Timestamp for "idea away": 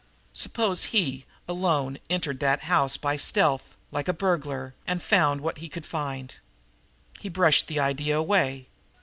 7.79-8.65